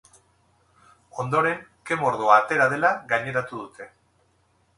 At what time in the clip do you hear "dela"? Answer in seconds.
2.73-2.93